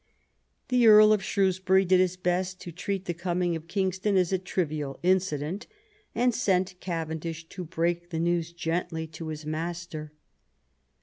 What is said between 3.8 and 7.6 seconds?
ston as a trivial incident, and sent Cavendish